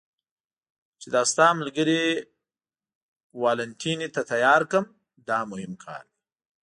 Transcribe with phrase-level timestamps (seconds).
[0.99, 2.01] چې تا ستا ملګري
[3.41, 4.85] والنتیني ته تیار کړم،
[5.27, 6.17] دا مهم کار دی.